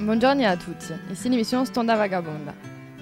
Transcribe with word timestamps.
Buongiorno 0.00 0.46
à 0.46 0.56
tutti, 0.56 0.94
ici 1.12 1.28
l'émission 1.28 1.62
Stonda 1.66 1.94
Vagabonda. 1.94 2.54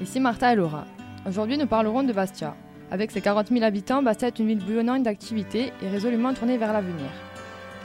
Ici 0.02 0.18
Martha 0.18 0.52
et 0.52 0.57
Laura. 0.57 0.84
Aujourd'hui 1.28 1.57
nous 1.57 1.68
parlerons 1.68 2.02
de 2.02 2.13
Bastia. 2.13 2.57
Avec 2.91 3.13
ses 3.13 3.21
40 3.21 3.50
000 3.50 3.63
habitants, 3.63 4.02
Bastia 4.02 4.26
est 4.26 4.39
une 4.41 4.49
ville 4.49 4.58
bouillonnante 4.58 5.05
d'activités 5.05 5.73
et 5.81 5.89
résolument 5.89 6.34
tournée 6.34 6.58
vers 6.58 6.73
l'avenir. 6.73 7.08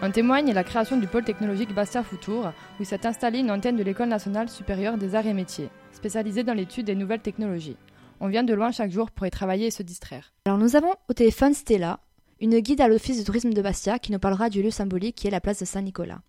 En 0.02 0.10
témoigne 0.10 0.52
la 0.52 0.64
création 0.64 0.98
du 0.98 1.06
pôle 1.06 1.24
technologique 1.24 1.76
Bastia 1.76 2.02
Futur, 2.02 2.54
où 2.80 2.84
s'est 2.84 3.06
installée 3.06 3.38
une 3.38 3.52
antenne 3.52 3.78
de 3.78 3.84
l'École 3.84 4.10
nationale 4.10 4.50
supérieure 4.50 4.98
des 4.98 5.14
arts 5.14 5.28
et 5.28 5.34
métiers, 5.34 5.70
spécialisée 5.92 6.44
dans 6.44 6.56
l'étude 6.56 6.88
des 6.88 6.96
nouvelles 6.96 7.22
technologies. 7.22 7.78
On 8.20 8.30
vient 8.30 8.44
de 8.44 8.56
loin 8.56 8.72
chaque 8.72 8.92
jour 8.92 9.12
pour 9.12 9.28
y 9.28 9.30
travailler 9.30 9.68
et 9.68 9.72
se 9.72 9.84
distraire. 9.84 10.34
Alors 10.46 10.58
nous 10.58 10.76
avons 10.76 10.96
au 11.08 11.14
téléphone 11.14 11.54
Stella, 11.54 12.00
une 12.42 12.58
guide 12.62 12.82
à 12.82 12.88
l'Office 12.88 13.20
de 13.20 13.24
tourisme 13.24 13.54
de 13.54 13.62
Bastia 13.62 14.00
qui 14.00 14.12
nous 14.12 14.18
parlera 14.18 14.50
du 14.50 14.64
lieu 14.64 14.72
symbolique 14.72 15.18
qui 15.18 15.28
est 15.28 15.32
la 15.32 15.40
place 15.40 15.60
de 15.60 15.66
Saint-Nicolas. 15.66 16.22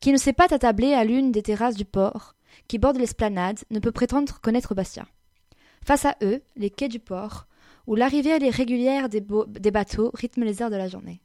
Qui 0.00 0.12
ne 0.12 0.16
s'est 0.16 0.32
pas 0.32 0.52
attablé 0.54 0.94
à 0.94 1.04
l'une 1.04 1.32
des 1.32 1.42
terrasses 1.42 1.74
du 1.74 1.84
port, 1.84 2.36
qui 2.68 2.78
borde 2.78 2.98
l'esplanade, 2.98 3.58
ne 3.70 3.80
peut 3.80 3.90
prétendre 3.90 4.40
connaître 4.40 4.74
Bastia. 4.74 5.06
Face 5.84 6.04
à 6.04 6.14
eux, 6.22 6.40
les 6.56 6.70
quais 6.70 6.88
du 6.88 7.00
port, 7.00 7.46
où 7.88 7.96
l'arrivée 7.96 8.36
régulière 8.36 9.08
des, 9.08 9.24
des 9.48 9.70
bateaux 9.70 10.10
rythme 10.14 10.44
les 10.44 10.62
heures 10.62 10.70
de 10.70 10.76
la 10.76 10.88
journée. 10.88 11.20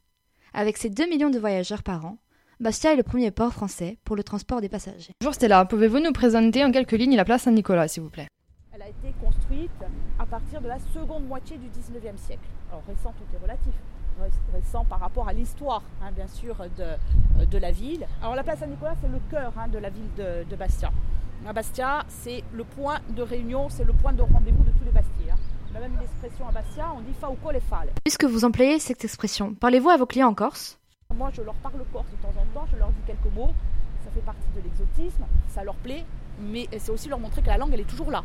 Avec 0.52 0.76
ses 0.76 0.90
2 0.90 1.08
millions 1.08 1.30
de 1.30 1.38
voyageurs 1.38 1.84
par 1.84 2.04
an, 2.04 2.18
Bastia 2.58 2.92
est 2.92 2.96
le 2.96 3.02
premier 3.02 3.30
port 3.30 3.52
français 3.52 3.98
pour 4.04 4.16
le 4.16 4.24
transport 4.24 4.60
des 4.60 4.68
passagers. 4.68 5.12
Bonjour 5.20 5.34
Stella, 5.34 5.64
pouvez-vous 5.66 6.00
nous 6.00 6.12
présenter 6.12 6.64
en 6.64 6.72
quelques 6.72 6.92
lignes 6.92 7.16
la 7.16 7.24
place 7.24 7.42
Saint-Nicolas, 7.42 7.88
s'il 7.88 8.02
vous 8.02 8.10
plaît? 8.10 8.28
Elle 8.72 8.82
a 8.82 8.88
été 8.88 9.14
construite 9.22 9.70
à 10.18 10.26
partir 10.26 10.60
de 10.60 10.68
la 10.68 10.78
seconde 10.92 11.26
moitié 11.26 11.58
du 11.58 11.66
19e 11.68 12.16
siècle. 12.16 12.48
Alors 12.70 12.82
récent, 12.88 13.12
tout 13.16 13.36
est 13.36 13.40
relatif. 13.40 13.74
Récent 14.52 14.84
par 14.84 15.00
rapport 15.00 15.28
à 15.28 15.32
l'histoire, 15.32 15.82
hein, 16.02 16.10
bien 16.14 16.28
sûr, 16.28 16.56
de, 16.78 17.44
de, 17.44 17.58
la 17.58 17.72
ville. 17.72 18.06
Alors 18.22 18.36
la 18.36 18.42
place 18.42 18.60
Saint-Nicolas, 18.60 18.94
c'est 19.00 19.08
le 19.08 19.18
cœur 19.30 19.52
hein, 19.58 19.68
de 19.68 19.78
la 19.78 19.90
ville 19.90 20.08
de, 20.16 20.44
de 20.48 20.56
Bastia. 20.56 20.90
À 21.46 21.52
Bastia, 21.52 22.04
c'est 22.08 22.42
le 22.52 22.64
point 22.64 23.00
de 23.10 23.22
réunion, 23.22 23.68
c'est 23.68 23.84
le 23.84 23.92
point 23.92 24.12
de 24.12 24.22
rendez-vous 24.22 24.62
de 24.62 24.70
tous 24.70 24.84
les 24.84 24.92
Bastiers. 24.92 25.30
Hein. 25.30 25.36
On 25.72 25.76
a 25.76 25.80
même 25.80 25.94
une 25.94 26.02
expression 26.02 26.48
à 26.48 26.52
Bastia, 26.52 26.86
on 26.96 27.00
dit 27.00 27.12
fa 27.20 27.28
ou 27.28 27.34
col 27.34 27.56
et 27.56 27.60
fale. 27.60 27.88
Puisque 28.04 28.24
vous 28.24 28.44
employez 28.44 28.78
cette 28.78 29.04
expression, 29.04 29.54
parlez-vous 29.54 29.90
à 29.90 29.96
vos 29.96 30.06
clients 30.06 30.28
en 30.28 30.34
Corse? 30.34 30.78
Moi, 31.14 31.30
je 31.32 31.42
leur 31.42 31.54
parle 31.56 31.84
corse 31.92 32.10
de 32.10 32.16
temps 32.16 32.32
en 32.40 32.58
temps, 32.58 32.66
je 32.72 32.78
leur 32.78 32.88
dis 32.88 33.02
quelques 33.06 33.34
mots. 33.34 33.52
Ça 34.04 34.10
fait 34.10 34.20
partie 34.20 34.48
de 34.56 34.60
l'exotisme, 34.62 35.24
ça 35.48 35.64
leur 35.64 35.74
plaît, 35.76 36.04
mais 36.40 36.68
c'est 36.78 36.90
aussi 36.90 37.08
leur 37.08 37.18
montrer 37.18 37.42
que 37.42 37.48
la 37.48 37.58
langue, 37.58 37.70
elle 37.72 37.80
est 37.80 37.84
toujours 37.84 38.10
là. 38.10 38.22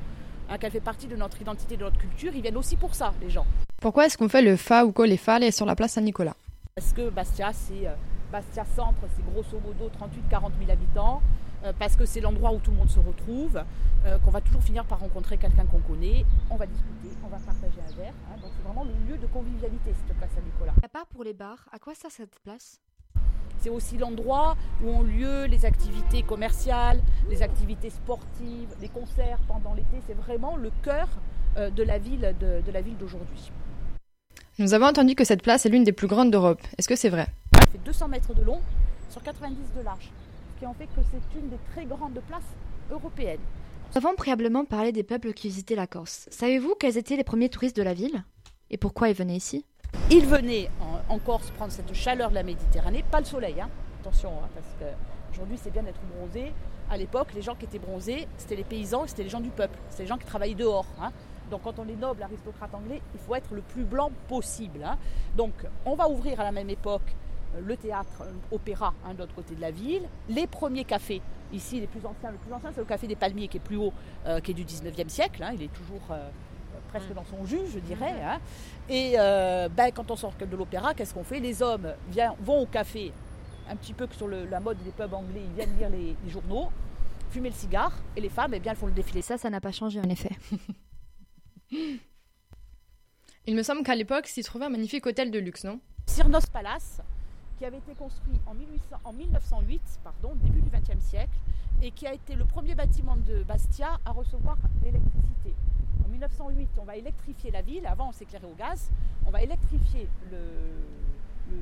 Hein, 0.50 0.58
qu'elle 0.58 0.72
fait 0.72 0.80
partie 0.80 1.08
de 1.08 1.16
notre 1.16 1.42
identité, 1.42 1.78
de 1.78 1.84
notre 1.84 1.98
culture. 1.98 2.34
Ils 2.36 2.42
viennent 2.42 2.58
aussi 2.58 2.76
pour 2.76 2.96
ça, 2.96 3.14
les 3.22 3.30
gens. 3.30 3.46
Pourquoi 3.82 4.06
est-ce 4.06 4.18
qu'on 4.18 4.28
fait 4.28 4.42
le 4.42 4.58
fa 4.58 4.86
ou 4.86 4.92
col 4.92 5.12
et 5.12 5.18
fale 5.18 5.52
sur 5.54 5.66
la 5.66 5.76
place 5.76 5.94
Saint-Nicolas 5.94 6.36
Parce 6.76 6.92
que 6.92 7.10
Bastia, 7.10 7.52
c'est 7.54 7.88
euh, 7.88 7.94
Bastia 8.32 8.66
Centre, 8.76 9.00
c'est 9.16 9.26
grosso 9.26 9.58
modo 9.66 9.90
38-40 10.30 10.52
000 10.60 10.72
habitants. 10.72 11.22
Euh, 11.64 11.74
parce 11.78 11.96
que 11.96 12.06
c'est 12.06 12.22
l'endroit 12.22 12.54
où 12.54 12.60
tout 12.60 12.72
le 12.72 12.78
monde 12.78 12.90
se 12.90 13.00
retrouve, 13.00 13.62
euh, 14.06 14.18
qu'on 14.20 14.32
va 14.32 14.40
toujours 14.40 14.64
finir 14.64 14.86
par 14.86 15.00
rencontrer 15.00 15.38
quelqu'un 15.38 15.66
qu'on 15.66 15.80
connaît, 15.80 16.26
on 16.50 16.56
va 16.56 16.66
discuter, 16.66 17.10
on 17.24 17.28
va 17.28 17.38
partager 17.38 17.80
un 17.86 17.96
verre. 17.98 18.14
Hein. 18.32 18.38
donc 18.42 18.52
c'est 18.56 18.64
vraiment 18.64 18.86
le 18.86 18.94
lieu 19.10 19.18
de 19.18 19.28
convivialité, 19.28 19.94
cette 19.94 20.18
place 20.18 20.30
Saint-Nicolas. 20.36 20.74
À 20.82 20.88
part 20.88 21.06
pour 21.08 21.24
les 21.26 21.34
bars, 21.34 21.66
à 21.74 21.80
quoi 21.80 21.96
sert 21.96 22.12
cette 22.12 22.40
place? 22.44 22.80
C'est 23.58 23.70
aussi 23.70 23.98
l'endroit 23.98 24.56
où 24.82 24.90
ont 24.90 25.04
lieu 25.04 25.46
les 25.46 25.66
activités 25.66 26.24
commerciales, 26.24 27.02
les 27.30 27.42
activités 27.42 27.90
sportives, 27.90 28.70
les 28.80 28.88
concerts 28.88 29.40
pendant 29.50 29.74
l'été. 29.74 29.98
C'est 30.08 30.14
vraiment 30.14 30.56
le 30.56 30.72
cœur 30.82 31.10
euh, 31.58 31.70
de 31.70 31.84
la 31.84 31.98
ville 31.98 32.34
de, 32.40 32.62
de 32.62 32.72
la 32.72 32.80
ville 32.80 32.96
d'aujourd'hui. 32.96 33.52
Nous 34.60 34.74
avons 34.74 34.88
entendu 34.88 35.16
que 35.16 35.24
cette 35.24 35.42
place 35.42 35.66
est 35.66 35.70
l'une 35.70 35.86
des 35.86 35.94
plus 35.94 36.08
grandes 36.08 36.32
d'Europe. 36.32 36.62
Est-ce 36.78 36.90
que 36.90 36.98
c'est 36.98 37.08
vrai? 37.08 37.28
Elle 37.54 37.70
fait 37.70 37.78
200 37.86 38.10
mètres 38.10 38.34
de 38.34 38.44
long 38.44 38.60
sur 39.10 39.24
90 39.24 39.56
de 39.78 39.82
large 39.86 40.12
qui 40.60 40.66
en 40.66 40.74
fait 40.74 40.88
que 40.88 41.00
c'est 41.10 41.40
une 41.40 41.48
des 41.48 41.60
très 41.72 41.86
grandes 41.86 42.20
places 42.28 42.44
européennes. 42.92 43.40
Nous 43.96 43.98
avons 44.06 44.14
préalablement 44.18 44.66
parlé 44.66 44.92
des 44.92 45.04
peuples 45.04 45.32
qui 45.32 45.48
visitaient 45.48 45.78
la 45.78 45.88
Corse. 45.88 46.28
Savez-vous 46.30 46.76
quels 46.78 46.98
étaient 46.98 47.16
les 47.16 47.24
premiers 47.24 47.48
touristes 47.48 47.78
de 47.78 47.84
la 47.84 47.94
ville? 47.94 48.26
Et 48.70 48.76
pourquoi 48.76 49.08
ils 49.08 49.16
venaient 49.16 49.38
ici? 49.38 49.64
Ils 50.12 50.26
venaient 50.26 50.70
en, 51.08 51.20
Corse 51.20 51.52
prendre 51.52 51.72
cette 51.72 51.94
chaleur 51.94 52.30
de 52.30 52.36
la 52.36 52.44
Méditerranée, 52.44 53.06
pas 53.10 53.22
le 53.22 53.26
soleil, 53.26 53.62
hein. 53.62 53.70
attention, 54.02 54.32
hein, 54.44 54.50
parce 54.54 54.68
qu'aujourd'hui 54.78 55.58
c'est 55.64 55.72
bien 55.72 55.84
d'être 55.84 56.02
bronzé. 56.18 56.52
À 56.92 56.98
l'époque, 56.98 57.30
les 57.34 57.42
gens 57.42 57.56
qui 57.56 57.64
étaient 57.64 57.80
bronzés, 57.80 58.28
c'était 58.38 58.58
les 58.58 58.66
paysans, 58.66 59.06
c'était 59.08 59.24
les 59.24 59.30
gens 59.30 59.40
du 59.40 59.52
peuple, 59.52 59.80
c'était 59.90 60.04
les 60.04 60.10
gens 60.10 60.18
qui 60.18 60.26
travaillaient 60.26 60.54
dehors. 60.54 60.88
Hein. 61.02 61.14
Donc 61.50 61.62
quand 61.64 61.80
on 61.80 61.88
est 61.88 61.96
noble, 61.96 62.24
aristocrate 62.24 62.74
anglais, 62.74 63.02
il 63.14 63.20
faut 63.20 63.36
être 63.36 63.54
le 63.54 63.62
plus 63.62 63.84
blanc 63.84 64.12
possible. 64.28 64.84
Hein. 64.84 64.98
Donc 65.36 65.54
on 65.86 65.96
va 65.96 66.10
ouvrir 66.10 66.40
à 66.40 66.44
la 66.44 66.52
même 66.52 66.70
époque 66.70 67.16
euh, 67.56 67.62
le 67.66 67.76
théâtre 67.78 68.22
euh, 68.22 68.32
opéra 68.56 68.94
hein, 69.06 69.14
de 69.14 69.20
l'autre 69.20 69.34
côté 69.34 69.56
de 69.56 69.62
la 69.62 69.72
ville, 69.72 70.04
les 70.28 70.46
premiers 70.46 70.84
cafés, 70.84 71.22
ici 71.52 71.80
les 71.80 71.88
plus 71.88 72.06
anciens, 72.06 72.32
le 72.32 72.38
plus 72.38 72.54
ancien 72.54 72.72
c'est 72.74 72.82
le 72.82 72.86
café 72.86 73.08
des 73.08 73.16
Palmiers 73.16 73.48
qui 73.48 73.58
est 73.58 73.62
plus 73.62 73.78
haut, 73.78 73.94
euh, 74.28 74.40
qui 74.40 74.52
est 74.52 74.54
du 74.54 74.66
19e 74.66 75.10
siècle, 75.10 75.42
hein, 75.42 75.52
il 75.54 75.64
est 75.64 75.74
toujours 75.74 76.02
presque 76.90 77.14
dans 77.14 77.26
son 77.26 77.46
jus 77.46 77.68
je 77.74 77.80
dirais. 77.80 78.16
Hein. 78.24 78.40
Et 78.88 79.14
ben, 79.14 79.92
quand 79.94 80.10
on 80.12 80.16
sort 80.16 80.34
de 80.40 80.56
l'opéra, 80.56 80.94
qu'est-ce 80.94 81.14
qu'on 81.14 81.24
fait? 81.24 81.40
Les 81.40 81.62
hommes 81.62 81.94
vont 82.42 82.62
au 82.62 82.66
café, 82.66 83.12
un 83.70 83.76
petit 83.76 83.94
peu 83.94 84.08
que 84.08 84.16
sur 84.16 84.28
la 84.28 84.60
mode 84.60 84.78
des 84.84 84.92
pubs 84.92 85.14
anglais, 85.14 85.42
ils 85.46 85.54
viennent 85.54 85.78
lire 85.78 85.90
les, 85.90 86.16
journaux, 86.32 86.70
fumer 87.30 87.50
le 87.50 87.56
cigare, 87.56 87.94
et 88.16 88.22
les 88.22 88.30
femmes, 88.30 88.54
eh 88.56 88.60
bien, 88.60 88.72
elles 88.72 88.78
font 88.78 88.88
le 88.88 88.92
défilé. 88.92 89.22
Ça, 89.22 89.38
ça 89.38 89.50
n'a 89.50 89.62
pas 89.62 89.72
changé 89.72 90.00
en 90.00 90.10
effet. 90.10 90.36
Il 91.72 93.56
me 93.56 93.64
semble 93.64 93.84
qu'à 93.84 93.96
l'époque 93.96 94.28
s'y 94.28 94.44
trouvait 94.44 94.66
un 94.66 94.70
magnifique 94.70 95.06
hôtel 95.06 95.32
de 95.32 95.40
luxe, 95.40 95.64
non? 95.64 95.80
Cyrnos 96.06 96.46
Palace, 96.48 97.02
qui 97.58 97.66
avait 97.66 97.78
été 97.78 97.94
construit 97.94 98.40
en, 98.46 98.54
1800, 98.54 98.98
en 99.04 99.14
1908, 99.14 99.82
pardon, 100.04 100.36
début 100.36 100.62
du 100.62 100.70
XXe 100.70 101.04
siècle, 101.04 101.38
et 101.82 101.92
qui 101.92 102.08
a 102.08 102.14
été 102.14 102.36
le 102.36 102.46
premier 102.46 102.76
bâtiment 102.76 103.16
de 103.16 103.44
Bastia 103.44 104.00
à 104.06 104.12
recevoir 104.12 104.58
l'électricité. 104.84 105.54
En 106.06 106.10
1908, 106.10 106.70
on 106.78 106.84
va 106.84 106.98
électrifier 106.98 107.52
la 107.52 107.62
ville. 107.62 107.86
Avant, 107.86 108.10
on 108.10 108.12
s'éclairait 108.12 108.48
au 108.48 108.56
gaz. 108.56 108.92
On 109.26 109.32
va 109.32 109.42
électrifier 109.42 110.08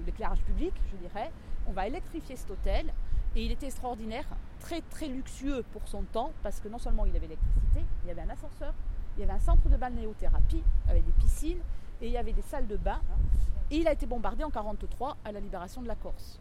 l'éclairage 0.06 0.42
public, 0.42 0.74
je 0.92 0.98
dirais. 0.98 1.32
On 1.68 1.72
va 1.72 1.88
électrifier 1.88 2.36
cet 2.36 2.50
hôtel. 2.50 2.94
Et 3.36 3.44
il 3.46 3.52
était 3.52 3.68
extraordinaire, 3.68 4.26
très 4.60 4.82
très 4.82 5.08
luxueux 5.08 5.64
pour 5.72 5.88
son 5.88 6.02
temps, 6.04 6.32
parce 6.42 6.60
que 6.60 6.70
non 6.70 6.80
seulement 6.80 7.06
il 7.06 7.16
avait 7.16 7.28
l'électricité, 7.28 7.86
il 8.04 8.08
y 8.08 8.12
avait 8.12 8.22
un 8.22 8.30
ascenseur, 8.30 8.74
il 9.18 9.22
y 9.22 9.24
avait 9.24 9.34
un 9.34 9.40
centre 9.40 9.68
de 9.68 9.78
balnéothérapie 9.78 10.64
avec 10.88 11.04
des 11.06 11.12
piscines, 11.14 11.60
et 12.02 12.08
il 12.08 12.12
y 12.12 12.18
avait 12.18 12.34
des 12.34 12.42
salles 12.44 12.68
de 12.68 12.78
bain. 12.78 13.02
Et 13.72 13.78
il 13.78 13.88
a 13.88 13.94
été 13.94 14.06
bombardé 14.06 14.44
en 14.44 14.50
1943 14.50 15.18
à 15.26 15.32
la 15.32 15.40
libération 15.40 15.82
de 15.82 15.88
la 15.88 15.96
Corse. 15.96 16.40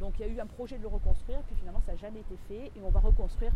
Donc 0.00 0.14
il 0.18 0.26
y 0.26 0.28
a 0.28 0.32
eu 0.32 0.40
un 0.40 0.46
projet 0.46 0.76
de 0.76 0.82
le 0.82 0.88
reconstruire, 0.88 1.40
puis 1.46 1.56
finalement 1.56 1.80
ça 1.86 1.92
n'a 1.92 1.98
jamais 1.98 2.20
été 2.20 2.36
fait. 2.48 2.72
Et 2.76 2.82
on 2.84 2.90
va 2.90 3.00
reconstruire 3.00 3.52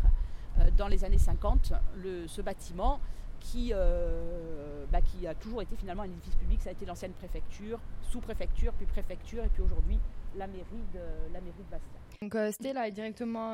euh, 0.59 0.69
dans 0.77 0.87
les 0.87 1.03
années 1.03 1.17
50 1.17 1.73
le, 1.97 2.27
ce 2.27 2.41
bâtiment 2.41 2.99
qui, 3.39 3.71
euh, 3.73 4.85
bah, 4.91 5.01
qui 5.01 5.27
a 5.27 5.35
toujours 5.35 5.61
été 5.61 5.75
finalement 5.75 6.03
un 6.03 6.07
édifice 6.07 6.35
public. 6.35 6.61
Ça 6.61 6.69
a 6.69 6.71
été 6.71 6.85
l'ancienne 6.85 7.11
préfecture, 7.11 7.79
sous-préfecture, 8.01 8.73
puis 8.73 8.85
préfecture, 8.85 9.43
et 9.43 9.49
puis 9.49 9.61
aujourd'hui 9.61 9.99
la 10.35 10.47
mairie 10.47 10.83
de, 10.93 11.33
la 11.33 11.41
mairie 11.41 11.57
de 11.57 11.71
Bastia. 11.71 11.99
Donc 12.21 12.35
euh, 12.35 12.51
Stella 12.51 12.87
est 12.87 12.91
directement, 12.91 13.53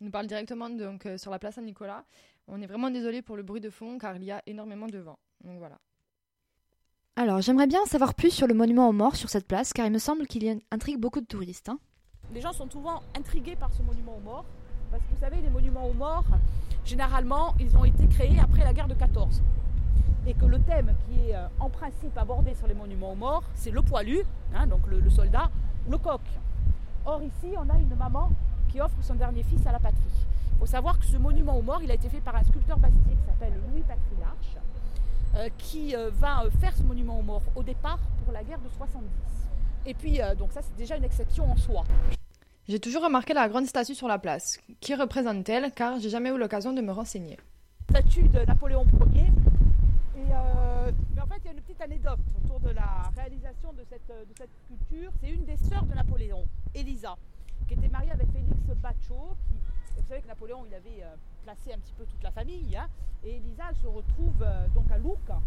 nous 0.00 0.10
parle 0.10 0.26
directement 0.26 0.70
donc, 0.70 1.08
sur 1.16 1.30
la 1.30 1.38
place 1.38 1.56
Saint-Nicolas. 1.56 2.04
On 2.48 2.60
est 2.62 2.66
vraiment 2.66 2.90
désolé 2.90 3.22
pour 3.22 3.36
le 3.36 3.42
bruit 3.42 3.60
de 3.60 3.70
fond 3.70 3.98
car 3.98 4.16
il 4.16 4.24
y 4.24 4.30
a 4.30 4.42
énormément 4.46 4.86
de 4.86 4.98
vent. 4.98 5.18
Donc 5.44 5.58
voilà. 5.58 5.78
Alors, 7.16 7.42
j'aimerais 7.42 7.66
bien 7.66 7.84
savoir 7.84 8.14
plus 8.14 8.30
sur 8.30 8.46
le 8.46 8.54
monument 8.54 8.88
aux 8.88 8.92
morts 8.92 9.16
sur 9.16 9.28
cette 9.28 9.46
place, 9.46 9.74
car 9.74 9.84
il 9.84 9.92
me 9.92 9.98
semble 9.98 10.26
qu'il 10.26 10.42
y 10.42 10.58
intrigue 10.70 10.98
beaucoup 10.98 11.20
de 11.20 11.26
touristes. 11.26 11.68
Hein. 11.68 11.78
Les 12.32 12.40
gens 12.40 12.52
sont 12.52 12.70
souvent 12.70 13.02
intrigués 13.14 13.56
par 13.56 13.70
ce 13.74 13.82
monument 13.82 14.16
aux 14.16 14.20
morts, 14.20 14.46
parce 14.90 15.02
que 15.02 15.14
vous 15.14 15.20
savez, 15.20 15.36
les 15.42 15.50
monuments 15.50 15.86
aux 15.86 15.92
morts, 15.92 16.24
généralement, 16.84 17.54
ils 17.60 17.76
ont 17.76 17.84
été 17.84 18.06
créés 18.06 18.38
après 18.40 18.64
la 18.64 18.72
guerre 18.72 18.88
de 18.88 18.94
14. 18.94 19.42
Et 20.26 20.32
que 20.32 20.46
le 20.46 20.60
thème 20.60 20.94
qui 21.06 21.28
est 21.28 21.36
euh, 21.36 21.46
en 21.58 21.68
principe 21.68 22.16
abordé 22.16 22.54
sur 22.54 22.66
les 22.66 22.74
monuments 22.74 23.12
aux 23.12 23.16
morts, 23.16 23.44
c'est 23.54 23.70
le 23.70 23.82
poilu, 23.82 24.22
hein, 24.54 24.66
donc 24.66 24.86
le, 24.86 25.00
le 25.00 25.10
soldat, 25.10 25.50
le 25.88 25.98
coq. 25.98 26.20
Or 27.06 27.22
ici, 27.22 27.54
on 27.56 27.68
a 27.70 27.78
une 27.78 27.94
maman 27.96 28.30
qui 28.68 28.80
offre 28.80 28.96
son 29.02 29.14
dernier 29.14 29.42
fils 29.42 29.66
à 29.66 29.72
la 29.72 29.78
patrie. 29.78 30.00
Il 30.52 30.58
faut 30.58 30.66
savoir 30.66 30.98
que 30.98 31.06
ce 31.06 31.16
monument 31.16 31.56
aux 31.56 31.62
morts, 31.62 31.82
il 31.82 31.90
a 31.90 31.94
été 31.94 32.08
fait 32.08 32.20
par 32.20 32.36
un 32.36 32.44
sculpteur 32.44 32.78
bastique 32.78 33.02
qui 33.20 33.26
s'appelle 33.26 33.54
Louis 33.72 33.82
Patriarche 33.82 34.56
euh, 35.36 35.48
qui 35.58 35.94
euh, 35.94 36.10
va 36.12 36.42
euh, 36.42 36.50
faire 36.60 36.76
ce 36.76 36.82
monument 36.82 37.20
aux 37.20 37.22
morts 37.22 37.44
au 37.54 37.62
départ 37.62 38.00
pour 38.24 38.32
la 38.32 38.42
guerre 38.42 38.58
de 38.58 38.68
70. 38.68 39.08
Et 39.86 39.94
puis, 39.94 40.18
donc 40.38 40.52
ça, 40.52 40.60
c'est 40.60 40.76
déjà 40.76 40.96
une 40.96 41.04
exception 41.04 41.50
en 41.50 41.56
soi. 41.56 41.84
J'ai 42.68 42.78
toujours 42.78 43.02
remarqué 43.02 43.32
la 43.32 43.48
grande 43.48 43.64
statue 43.64 43.94
sur 43.94 44.08
la 44.08 44.18
place. 44.18 44.60
Qui 44.80 44.94
représente-t-elle? 44.94 45.72
Car 45.72 45.98
j'ai 45.98 46.10
jamais 46.10 46.28
eu 46.28 46.36
l'occasion 46.36 46.74
de 46.74 46.82
me 46.82 46.92
renseigner. 46.92 47.38
Statue 47.88 48.28
de 48.28 48.40
Napoléon 48.40 48.84
Ier. 49.14 49.22
Et 49.22 50.24
mais 51.14 51.22
en 51.22 51.26
fait, 51.26 51.40
il 51.42 51.46
y 51.46 51.48
a 51.48 51.52
une 51.52 51.60
petite 51.62 51.80
anecdote 51.80 52.18
autour 52.44 52.60
de 52.60 52.70
la 52.70 53.10
réalisation 53.16 53.72
de 53.72 53.84
cette, 53.88 54.06
de 54.08 54.34
cette 54.36 54.50
sculpture. 54.66 55.10
C'est 55.22 55.30
une 55.30 55.46
des 55.46 55.56
sœurs 55.56 55.84
de 55.84 55.94
Napoléon, 55.94 56.44
Elisa, 56.74 57.16
qui 57.66 57.74
était 57.74 57.88
mariée 57.88 58.12
avec 58.12 58.26
Vous 59.08 60.06
savez 60.08 60.22
que 60.22 60.28
Napoléon, 60.28 60.64
il 60.66 60.74
avait 60.74 61.02
euh, 61.02 61.14
placé 61.42 61.72
un 61.72 61.78
petit 61.78 61.92
peu 61.92 62.04
toute 62.04 62.22
la 62.22 62.30
famille. 62.30 62.76
Hein, 62.76 62.88
et 63.24 63.36
Elisa, 63.36 63.64
elle 63.70 63.76
se 63.76 63.86
retrouve 63.86 64.42
euh, 64.42 64.68
donc 64.68 64.90
à 64.90 64.98
Lucca, 64.98 65.40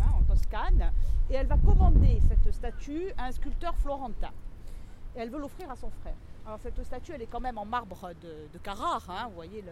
hein, 0.00 0.12
en 0.18 0.22
Toscane, 0.22 0.92
et 1.30 1.34
elle 1.34 1.46
va 1.46 1.56
commander 1.56 2.20
cette 2.28 2.52
statue 2.52 3.12
à 3.16 3.26
un 3.26 3.32
sculpteur 3.32 3.76
florentin. 3.76 4.32
et 5.16 5.20
elle 5.20 5.30
veut 5.30 5.38
l'offrir 5.38 5.70
à 5.70 5.76
son 5.76 5.90
frère. 5.90 6.16
Alors 6.46 6.58
cette 6.60 6.82
statue, 6.82 7.12
elle 7.12 7.22
est 7.22 7.26
quand 7.26 7.40
même 7.40 7.58
en 7.58 7.64
marbre 7.64 8.10
de, 8.20 8.58
Carrare, 8.58 9.08
hein. 9.08 9.28
vous 9.28 9.34
voyez 9.34 9.62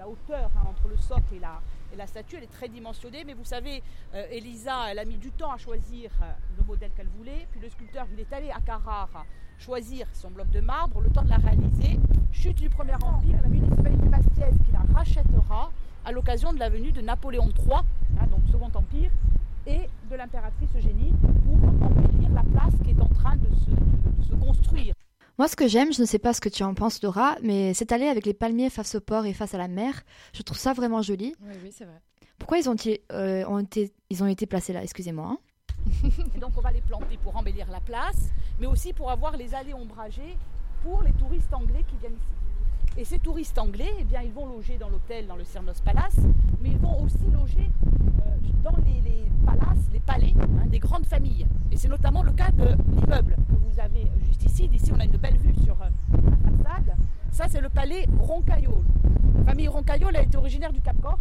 la 0.00 0.08
hauteur 0.08 0.50
hein, 0.56 0.66
entre 0.66 0.88
le 0.88 0.96
socle 0.96 1.34
et 1.34 1.96
la, 1.96 2.06
statue, 2.06 2.36
elle 2.36 2.44
est 2.44 2.52
très 2.52 2.68
dimensionnée, 2.68 3.22
mais 3.24 3.34
vous 3.34 3.44
savez, 3.44 3.82
euh, 4.14 4.24
Elisa, 4.30 4.90
elle 4.90 4.98
a 4.98 5.04
mis 5.04 5.18
du 5.18 5.30
temps 5.30 5.52
à 5.52 5.58
choisir 5.58 6.10
euh, 6.22 6.32
le 6.56 6.64
modèle 6.64 6.90
qu'elle 6.96 7.08
voulait, 7.18 7.46
puis 7.50 7.60
le 7.60 7.68
sculpteur, 7.68 8.06
il 8.14 8.20
est 8.20 8.32
allé 8.32 8.50
à 8.50 8.60
Carrare 8.60 9.26
choisir 9.58 10.06
son 10.14 10.30
bloc 10.30 10.48
de 10.50 10.60
marbre, 10.60 11.02
le 11.02 11.10
temps 11.10 11.22
de 11.22 11.28
la 11.28 11.36
réaliser, 11.36 12.00
chute 12.32 12.56
du 12.56 12.70
Premier 12.70 12.94
Empire, 12.94 13.36
la 13.42 13.48
municipalité 13.48 14.06
bastiaise 14.06 14.54
qui 14.64 14.72
la 14.72 14.80
rachètera 14.94 15.70
à 16.06 16.12
l'occasion 16.12 16.54
de 16.54 16.58
la 16.58 16.70
venue 16.70 16.92
de 16.92 17.02
Napoléon 17.02 17.50
III, 17.50 17.80
hein, 18.18 18.26
donc 18.30 18.40
Second 18.50 18.70
Empire, 18.74 19.10
et 19.66 19.86
de 20.10 20.16
l'impératrice 20.16 20.70
Eugénie 20.74 21.12
pour 21.44 21.62
embellir 21.86 22.30
la 22.30 22.42
place 22.42 22.74
qui 22.82 22.92
est 22.92 23.02
en 23.02 23.08
train 23.08 23.36
de 23.36 23.48
se, 23.54 24.34
construire. 24.36 24.94
Moi, 25.40 25.48
ce 25.48 25.56
que 25.56 25.68
j'aime, 25.68 25.90
je 25.90 26.02
ne 26.02 26.06
sais 26.06 26.18
pas 26.18 26.34
ce 26.34 26.40
que 26.42 26.50
tu 26.50 26.62
en 26.64 26.74
penses, 26.74 27.02
Laura, 27.02 27.36
mais 27.42 27.72
c'est 27.72 27.92
aller 27.92 28.08
avec 28.08 28.26
les 28.26 28.34
palmiers 28.34 28.68
face 28.68 28.94
au 28.96 29.00
port 29.00 29.24
et 29.24 29.32
face 29.32 29.54
à 29.54 29.56
la 29.56 29.68
mer. 29.68 30.02
Je 30.34 30.42
trouve 30.42 30.58
ça 30.58 30.74
vraiment 30.74 31.00
joli. 31.00 31.34
Oui, 31.40 31.54
oui, 31.64 31.70
c'est 31.72 31.86
vrai. 31.86 31.98
Pourquoi 32.38 32.58
ils 32.58 32.68
ont, 32.68 32.76
euh, 33.12 33.46
ont, 33.46 33.58
été, 33.60 33.90
ils 34.10 34.22
ont 34.22 34.26
été 34.26 34.44
placés 34.44 34.74
là 34.74 34.82
Excusez-moi. 34.82 35.30
Hein. 35.32 36.08
Donc 36.42 36.50
on 36.58 36.60
va 36.60 36.70
les 36.72 36.82
planter 36.82 37.16
pour 37.24 37.34
embellir 37.38 37.70
la 37.70 37.80
place, 37.80 38.28
mais 38.60 38.66
aussi 38.66 38.92
pour 38.92 39.10
avoir 39.10 39.38
les 39.38 39.54
allées 39.54 39.72
ombragées 39.72 40.36
pour 40.82 41.02
les 41.02 41.12
touristes 41.12 41.54
anglais 41.54 41.86
qui 41.88 41.96
viennent 41.96 42.18
ici. 42.18 42.98
Et 43.00 43.04
ces 43.06 43.18
touristes 43.18 43.56
anglais, 43.56 43.94
eh 43.98 44.04
bien, 44.04 44.20
ils 44.20 44.32
vont 44.32 44.44
loger 44.44 44.76
dans 44.76 44.90
l'hôtel, 44.90 45.26
dans 45.26 45.36
le 45.36 45.44
Cernos 45.44 45.80
Palace, 45.82 46.18
mais 46.60 46.68
ils 46.68 46.78
vont 46.78 47.02
aussi 47.02 47.24
loger 47.32 47.70
euh, 47.96 48.62
dans 48.62 48.76
les, 48.76 49.00
palaces, 49.46 49.88
les 49.90 50.00
palais 50.00 50.34
hein, 50.38 50.66
des 50.66 50.80
grandes 50.80 51.06
familles. 51.06 51.46
Et 51.72 51.78
c'est 51.78 51.88
notamment 51.88 52.22
le 52.22 52.32
cas 52.32 52.50
de 52.50 52.76
l'immeuble 52.94 53.36
vous 53.70 53.80
avez 53.80 54.10
juste 54.26 54.44
ici. 54.44 54.68
D'ici, 54.68 54.92
on 54.94 55.00
a 55.00 55.04
une 55.04 55.16
belle 55.16 55.36
vue 55.36 55.54
sur 55.64 55.76
euh, 55.80 55.88
la 56.12 56.72
façade. 56.72 56.96
Ça, 57.30 57.46
c'est 57.48 57.60
le 57.60 57.68
palais 57.68 58.06
Roncaillol. 58.18 58.82
La 59.38 59.44
famille 59.44 59.68
Roncaillol 59.68 60.14
a 60.16 60.22
été 60.22 60.36
originaire 60.36 60.72
du 60.72 60.80
Cap 60.80 61.00
Corse 61.00 61.20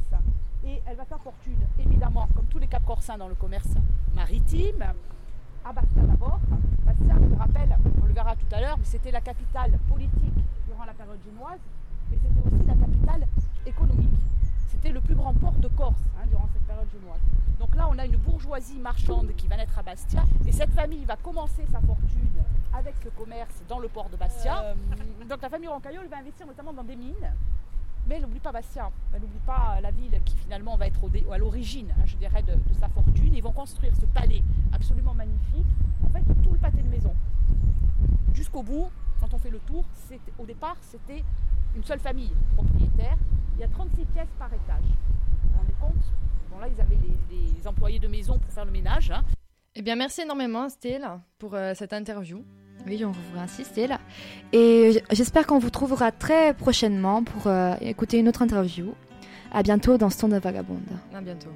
et 0.65 0.81
elle 0.85 0.97
va 0.97 1.05
faire 1.05 1.19
fortune, 1.19 1.59
évidemment, 1.79 2.27
comme 2.35 2.45
tous 2.45 2.59
les 2.59 2.67
Cap 2.67 2.83
Corsins 2.85 3.17
dans 3.17 3.27
le 3.27 3.35
commerce 3.35 3.69
maritime, 4.15 4.83
à 5.63 5.73
Bastia 5.73 6.01
d'abord. 6.03 6.39
Bastia, 6.85 7.15
je 7.21 7.25
vous 7.25 7.35
rappelle, 7.35 7.77
on 8.01 8.05
le 8.05 8.13
verra 8.13 8.35
tout 8.35 8.55
à 8.55 8.61
l'heure, 8.61 8.77
mais 8.77 8.85
c'était 8.85 9.11
la 9.11 9.21
capitale 9.21 9.71
politique 9.87 10.43
durant 10.67 10.85
la 10.85 10.93
période 10.93 11.19
génoise, 11.23 11.59
mais 12.11 12.17
c'était 12.17 12.47
aussi 12.47 12.67
la 12.67 12.73
capitale 12.73 13.27
économique. 13.65 14.19
C'était 14.71 14.89
le 14.89 15.01
plus 15.01 15.15
grand 15.15 15.33
port 15.33 15.53
de 15.53 15.67
Corse 15.69 16.01
hein, 16.17 16.25
durant 16.29 16.47
cette 16.53 16.63
période 16.63 16.87
génoise. 16.91 17.21
Donc 17.59 17.75
là, 17.75 17.87
on 17.91 17.97
a 17.97 18.05
une 18.05 18.17
bourgeoisie 18.17 18.79
marchande 18.79 19.31
qui 19.37 19.47
va 19.47 19.57
naître 19.57 19.77
à 19.77 19.83
Bastia, 19.83 20.23
et 20.47 20.51
cette 20.51 20.71
famille 20.71 21.05
va 21.05 21.15
commencer 21.15 21.65
sa 21.71 21.79
fortune 21.81 22.28
avec 22.79 22.95
ce 23.03 23.09
commerce 23.09 23.61
dans 23.67 23.79
le 23.79 23.89
port 23.89 24.09
de 24.09 24.15
Bastia. 24.15 24.63
Euh, 24.63 24.73
donc 25.27 25.41
la 25.41 25.49
famille 25.49 25.67
Roncaillol 25.67 26.07
va 26.07 26.17
investir 26.17 26.47
notamment 26.47 26.71
dans 26.71 26.83
des 26.83 26.95
mines, 26.95 27.13
mais 28.07 28.15
elle 28.15 28.21
n'oublie 28.21 28.39
pas 28.39 28.53
Bastia, 28.53 28.89
elle 29.13 29.21
n'oublie 29.21 29.45
pas 29.45 29.79
la 29.81 29.91
ville 29.91 30.17
qui 30.25 30.37
finalement 30.37 30.77
va 30.77 30.87
être 30.87 31.01
à 31.29 31.37
l'origine, 31.37 31.91
hein, 31.91 32.03
je 32.05 32.15
dirais, 32.15 32.41
de, 32.41 32.53
sa 32.79 32.87
fortune. 32.87 33.35
Ils 33.35 33.43
vont 33.43 33.51
construire 33.51 33.93
ce 33.97 34.05
palais 34.05 34.41
absolument 34.71 35.13
magnifique, 35.13 35.67
en 36.05 36.09
fait 36.09 36.23
tout 36.41 36.53
le 36.53 36.57
pâté 36.57 36.81
de 36.81 36.87
maison. 36.87 37.13
Jusqu'au 38.33 38.63
bout, 38.63 38.89
quand 39.19 39.33
on 39.33 39.37
fait 39.37 39.49
le 39.49 39.59
tour, 39.59 39.83
au 40.37 40.45
départ 40.45 40.77
c'était 40.81 41.23
une 41.75 41.83
seule 41.83 41.99
famille 41.99 42.31
propriétaire. 42.55 43.17
Il 43.55 43.61
y 43.61 43.63
a 43.65 43.67
36 43.67 44.05
pièces 44.05 44.33
par 44.39 44.47
étage. 44.47 44.85
Vous 44.85 45.49
vous 45.51 45.57
rendez 45.57 45.73
compte? 45.81 46.03
Bon 46.49 46.59
là 46.59 46.69
ils 46.69 46.79
avaient 46.79 46.95
des, 46.95 47.67
employés 47.67 47.99
de 47.99 48.07
maison 48.07 48.39
pour 48.39 48.51
faire 48.53 48.63
le 48.63 48.71
ménage. 48.71 49.11
Hein. 49.11 49.21
Eh 49.75 49.81
bien 49.81 49.97
merci 49.97 50.21
énormément 50.21 50.69
Stella 50.69 51.19
pour 51.37 51.55
euh, 51.55 51.73
cette 51.75 51.91
interview. 51.91 52.45
Oui, 52.87 53.03
on 53.05 53.11
vous 53.11 53.39
insister 53.39 53.87
là. 53.87 53.99
Et 54.53 55.01
j'espère 55.11 55.45
qu'on 55.45 55.59
vous 55.59 55.69
trouvera 55.69 56.11
très 56.11 56.53
prochainement 56.53 57.23
pour 57.23 57.47
euh, 57.47 57.75
écouter 57.81 58.17
une 58.17 58.29
autre 58.29 58.41
interview. 58.41 58.93
À 59.51 59.63
bientôt 59.63 59.97
dans 59.97 60.09
temps 60.09 60.27
de 60.27 60.37
vagabonde. 60.37 60.79
À 61.13 61.21
bientôt. 61.21 61.49